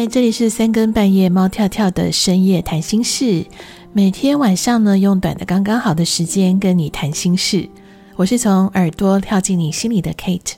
[0.00, 3.44] 嗨，这里是三更半夜猫跳跳的深夜谈心事。
[3.92, 7.68] 每天晚上呢，用短的刚刚好的时间跟你谈心事。
[8.16, 10.52] 我是从耳朵跳进你心里的 Kate。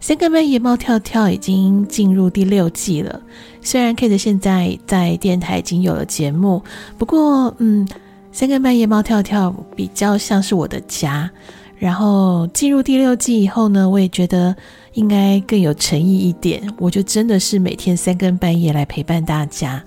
[0.00, 3.20] 三更半夜猫跳跳已经进入第六季了。
[3.60, 6.64] 虽然 Kate 现在在电台已经有了节目，
[6.96, 7.86] 不过嗯，
[8.32, 11.30] 三更半夜猫跳跳比较像是我的家。
[11.76, 14.56] 然后进入第六季以后呢，我也觉得
[14.98, 16.60] 应该更有诚意一点。
[16.76, 19.80] 我就真的是每天三更半夜来陪伴大家，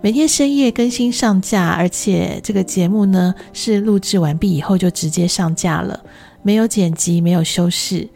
[0.00, 5.98] 每天深夜更新上架，而且这个节目呢是录制完毕以后就直接上架了，
[6.44, 8.08] 没有剪辑，没有修饰。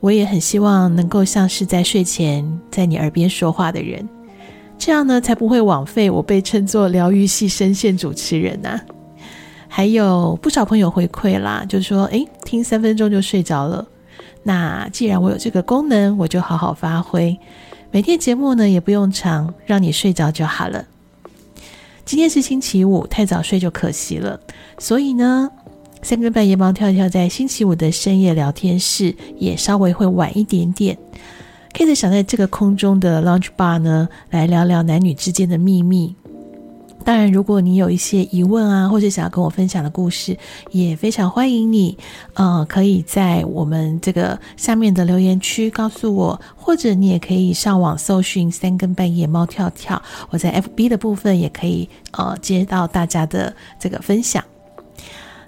[0.00, 4.08] 我也很希望能够像是在睡前在你耳边说话的人，
[4.78, 8.80] 这样呢才不会枉费我被称作疗愈系声线主持人呐、
[9.68, 13.86] 还有不少朋友回馈啦，就说，诶，听三分钟就睡着了。
[14.42, 17.38] 那既然我有这个功能，我就好好发挥。
[17.90, 20.84] 每天节目呢也不用长，让你睡着就好了。
[22.04, 24.40] 今天是星期五，太早睡就可惜了。
[24.78, 25.48] 所以呢，
[26.02, 30.98] 三更半夜猫跳跳在星期五的深夜聊天室也稍微会晚一点点。
[31.72, 36.16] Kate 想在这个空中的 Lounge Bar 呢，来聊聊男女之间的秘密。
[37.04, 40.36] 当然，如果你有一些疑问啊，或者想要跟我分享的故事，
[40.70, 41.98] 也非常欢迎你，
[42.34, 54.42] 呃，可以在我们这个下面的留言区告诉我，或者你也可以上网搜寻“三更半夜猫跳跳”，我在 FB 的部分也可以呃接到大家的这个分享。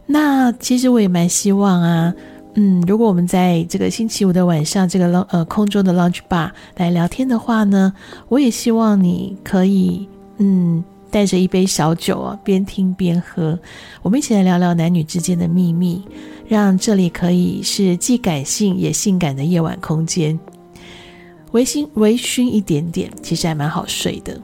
[0.07, 2.15] 那其实我也蛮希望啊，
[2.55, 7.93] 嗯，如果我们在这个星期五的晚上，这个呃空中的 Lounge Bar 来聊天的话呢，
[8.29, 10.83] 我也希望你可以嗯。
[11.15, 13.57] 带着一杯小酒啊，边听边喝，
[14.03, 16.03] 我们一起来聊聊男女之间的秘密，
[16.49, 20.37] 让这里可以是既感性也性感的夜晚空间。
[21.53, 24.41] 微醺微醺一点点，其实还蛮好睡的。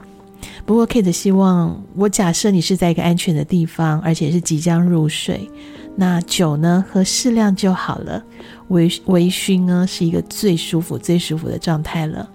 [0.65, 5.51] 不过 Kate 希望我假设你是在一个安全的地方，而且是即将入睡，
[5.97, 8.23] 那酒呢喝适量就好了。
[8.69, 12.29] 微微醺呢是一个最舒服、最舒服的状态了。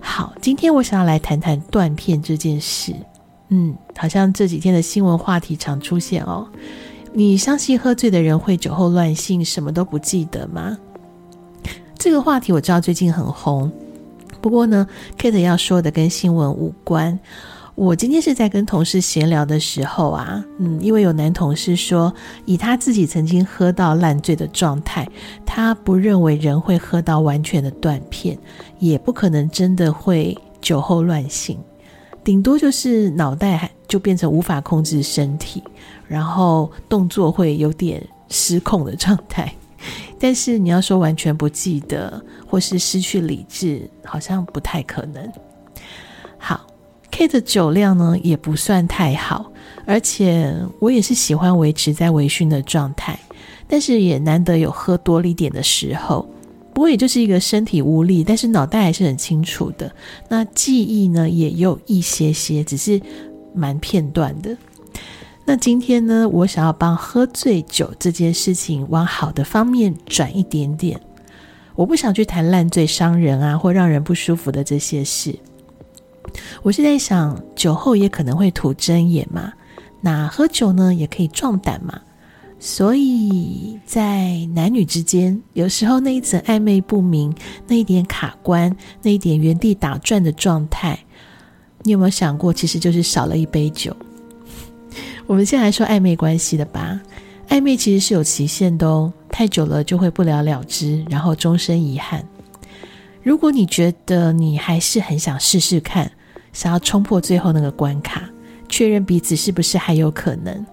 [0.00, 2.92] 好，今天我想要来谈谈断片这件事。
[3.48, 6.46] 嗯，好像这几天的新闻话题常出现哦。
[7.12, 10.76] 你相信喝醉的人会酒后乱性，什么都不记得吗？
[11.96, 13.72] 这个话题我知道最近很红，
[14.40, 14.86] 不过呢
[15.18, 17.18] ，Kate 要说的跟新闻无关。
[17.74, 22.12] 我今天是在跟同事闲聊的时候啊，嗯，因为有男同事说，
[22.44, 25.08] 以他自己曾经喝到烂醉的状态，
[25.46, 28.36] 他不认为人会喝到完全的断片，
[28.78, 31.58] 也不可能真的会酒后乱性。
[32.28, 35.62] 顶多就是脑袋就变成无法控制身体，
[36.06, 39.50] 然后动作会有点失控的状态。
[40.20, 45.32] 但是你要说完全不记得或是失去理智，好像不太可能。
[46.36, 46.66] 好
[47.10, 49.50] ，Kate 的酒量呢也不算太好，
[49.86, 53.18] 而且我也是喜欢维持在微醺的状态，
[53.66, 56.28] 但是也难得有喝多了一点的时候。
[56.78, 59.92] 不过也就是一个身体无力，但是脑袋还是很清楚的。
[60.28, 63.02] 那记忆呢，也有一些些，只是
[63.52, 64.56] 蛮片段的。
[65.44, 71.00] 那今天呢，我想要帮喝醉酒这件事情往好的方面转一点点。
[71.74, 75.36] 我不想去谈烂醉伤人啊，或让人不舒服的这些事。
[76.62, 79.52] 我是在想，酒后也可能会吐真言嘛。
[80.00, 82.02] 那喝酒呢，也可以壮胆嘛。
[82.60, 87.32] 所以在男女之间，有时候那一层暧昧不明，
[87.68, 90.98] 那一点卡关，那一点原地打转的状态，
[91.84, 93.96] 你有没有想过，其实就是少了一杯酒？
[95.26, 97.00] 我们先来说暧昧关系的吧。
[97.48, 102.26] 暧昧其实是有期限的哦，太久了就会不了了之，然后终身遗憾。
[103.22, 106.10] 如果你觉得你还是很想试试看，
[106.52, 108.28] 想要冲破最后那个关卡，
[108.68, 110.66] 确认彼此是不是还有可能。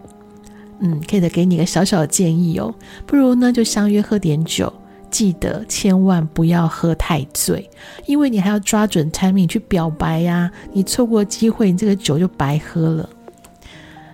[0.79, 2.73] 嗯，可以的，给你个小小的建议哦。
[3.05, 4.71] 不如呢，就相约喝点酒，
[5.09, 7.69] 记得千万不要喝太醉，
[8.05, 10.51] 因为你还要抓准 timing 去表白呀。
[10.73, 13.09] 你错过机会，你这个酒就白喝了。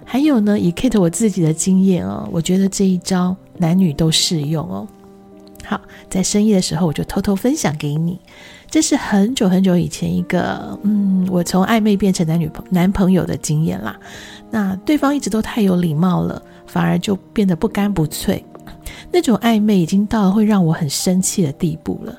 [0.06, 4.88] 还有呢，以 Kate 我自己的经验哦，我觉得这一招男女都适用哦。
[5.64, 5.80] 好，
[6.10, 8.19] 在深夜的时候，我就偷偷分享给你。
[8.71, 14.00] 这是很久很久以前一个，嗯，我从暧昧变成男女朋男朋友的经验啦。
[14.50, 18.44] 那对方一直都太有礼貌了，反而就变得不干不脆。
[19.12, 22.15] 那种暧昧已经到了会让我很生气的地步了。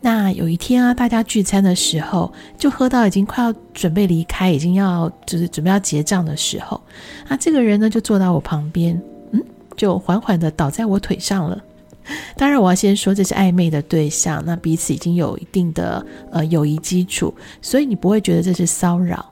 [0.00, 6.80] 那有一天啊，大家聚餐的时候，就喝到已经快要准备离开，已经要就是准备要结账的时候，
[7.28, 8.98] 啊，这个人呢就坐到我旁边，
[9.32, 9.42] 嗯，
[9.76, 11.62] 就缓缓的倒在我腿上了。
[12.36, 19.24] 当然，我要先说这是暧昧的对象，那彼此已经有一定的呃友谊基础，所以你不会觉得这是骚扰。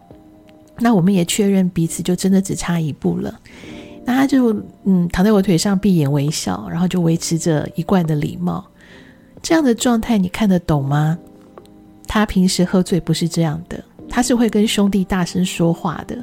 [0.78, 3.38] 那我们也确认彼此就真的只差一步了。
[4.04, 4.52] 那他就
[4.84, 8.64] 嗯躺在我腿上闭眼微笑，然后就维持着一贯的礼貌。
[9.40, 11.16] 这样的状态你看得懂吗？
[12.06, 16.16] 他平时喝醉不是这样的，他是会跟兄弟大声说话的。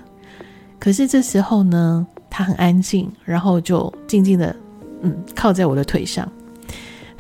[0.80, 4.56] 可是这时候呢，他很安静，然后就静静的
[5.02, 6.32] 嗯靠在我的腿上。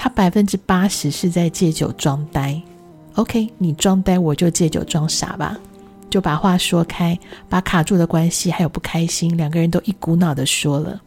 [0.04, 2.60] 他百分之八十是在借酒装呆。
[3.14, 5.56] OK，你装呆，我就借酒装傻吧。
[6.10, 7.16] 就把话说开，
[7.48, 11.00] 把卡住的关系还有不开心，两个人都一股脑的说了。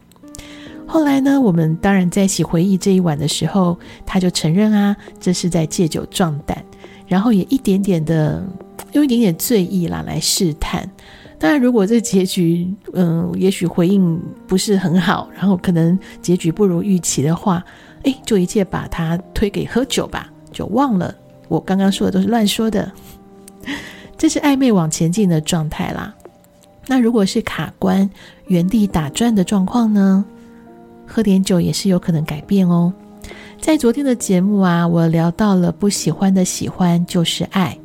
[0.86, 3.76] 后来呢，我们当然在一起回忆这一晚的时候，
[4.06, 6.64] 他就承认啊，这是在借酒壮胆，
[7.08, 8.46] 然后也一点点的
[8.92, 10.88] 用一点点醉意啦来试探。
[11.36, 17.62] 当然，如果这结局，嗯，也许回应不是很好，然后可能结局不如预期的话，
[18.04, 21.14] 哎，就一切把它推给喝酒吧，就忘了
[21.48, 22.90] 我刚刚说的都是乱说的。
[24.16, 26.14] 这是暧昧往前进的状态啦。
[26.86, 28.08] 那如果是卡关、
[28.46, 30.24] 原地打转的状况呢？
[31.06, 32.92] 喝点酒也是有可能改变哦。
[33.60, 37.76] 在昨天的节目啊，我聊到了不喜欢的喜欢就是爱。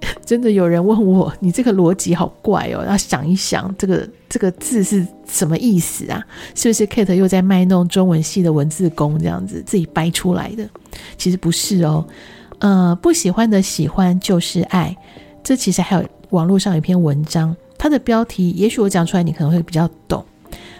[0.24, 6.22] 真的有人问我，你这个逻辑好怪哦，要想一想，这个这个字是什么意思啊？
[6.54, 10.68] 是不是 Kate 又在卖弄中文系的文字工这样子自己掰出来的？
[11.16, 12.06] 其实不是哦。
[12.60, 14.96] 呃，不喜欢的喜欢就是爱。
[15.42, 20.24] 这其实还有网络上有一篇文章，它的标题也许我讲出来你可能会比较懂。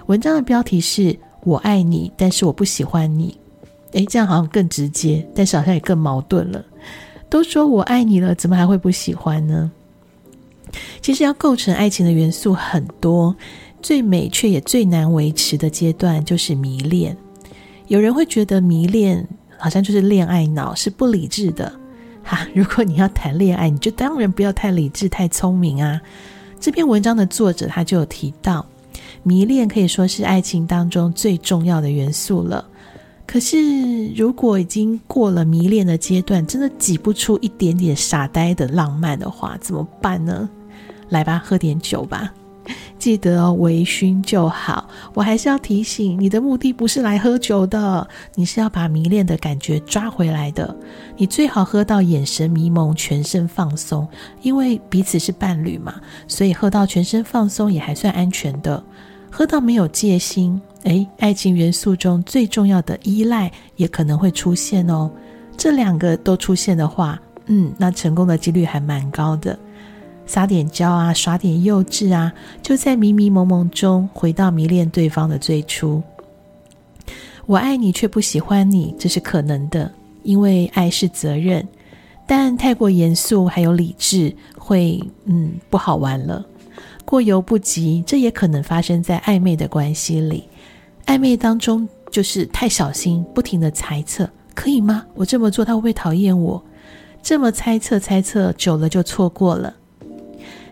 [0.06, 3.36] 文章的标题是“我爱你，但是我不喜欢你”。
[3.92, 6.64] 诶，这样好像更直接，但是好像也更矛盾了。
[7.30, 9.70] 都说我爱你了，怎么还会不喜欢呢？
[11.00, 13.34] 其实要构成爱情的元素很多，
[13.80, 17.16] 最美却也最难维持的阶段就是迷恋。
[17.86, 21.72] 有人会觉得迷恋好像就是恋爱脑，是不理智的。
[22.22, 26.00] 哈，如果你要谈恋爱，你就当然不要太理智、太聪明啊。
[26.60, 28.66] 这篇文章的作者他就有提到，
[29.22, 32.64] 迷恋可以说是爱情当中最重要的元素了。
[33.30, 40.50] 可是，如果已经过了迷恋的阶段，真的挤不出一点点傻呆的浪漫的话，怎么办呢？
[41.10, 42.34] 来吧，喝点酒吧。
[42.98, 44.88] 记得哦，微醺就好。
[45.14, 50.74] 我还是要提醒你的目的不是来喝酒的，你是要把迷恋的感觉抓回来的。
[51.16, 54.08] 你最好喝到眼神迷蒙，全身放松，
[54.42, 55.94] 因为彼此是伴侣嘛，
[56.26, 58.82] 所以喝到全身放松也还算安全的。
[59.30, 65.10] 喝到没有戒心，诶，爱情元素中最重要的依赖也可能会出现哦。
[65.56, 69.58] 这两个都出现的话，嗯，那成功的几率还蛮高的。
[70.26, 72.32] 撒点娇啊，耍点幼稚啊，
[72.62, 76.02] 就在迷迷蒙蒙中回到迷恋对方的最初。
[77.46, 79.90] 我爱你却不喜欢你，这是可能的，
[80.22, 81.66] 因为爱是责任，
[82.26, 86.46] 但太过严肃还有理智会嗯不好玩了。
[87.10, 90.44] 过犹不及，这也可能发生在暧昧的关系里。
[91.06, 95.04] 暧昧当中就是太小心，不停的猜测，可以吗？
[95.16, 96.62] 我这么做他会不会讨厌我？
[97.20, 99.74] 这么猜测猜测久了就错过了。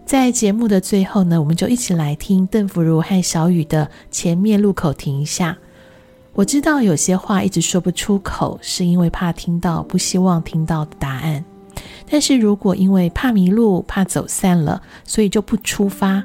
[0.07, 5.51] 在节目的最后呢，我们就一起来听邓福如和小雨的《前面路口停一下》。
[6.35, 11.45] 我知道有些话一直说不出口，是因为怕听到不希望听到的答案。
[12.11, 16.25] 但是如果因为怕迷路、怕走散了，所以就不出发，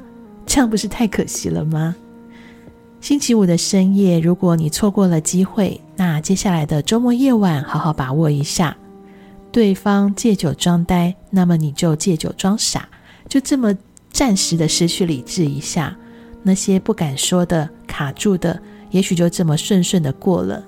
[0.54, 1.96] 这样不是太可惜了吗？
[3.00, 8.76] 星期五的深夜，如果你错过了机会，那接下来的周末夜晚，好好把握一下。
[9.50, 12.88] 对方借酒装呆，那么你就借酒装傻。
[13.28, 13.76] 就这么
[14.12, 15.96] 暂时的失去理智一下，
[16.44, 20.62] 那些不敢说的、卡住的，也许就这么顺顺的过了。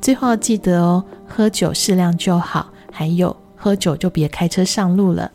[0.00, 5.30] 最后要记得哦，喝酒适量就好，还有喝酒就别开车上路了。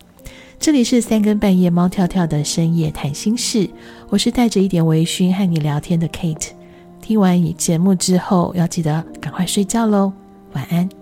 [0.60, 3.70] 这里是三更半夜猫跳跳的深夜谈心事，
[4.10, 6.50] 我是带着一点微醺和你聊天的 Kate。
[7.02, 10.12] 听完你节目之后，要记得赶快睡觉喽，
[10.52, 10.99] 晚安。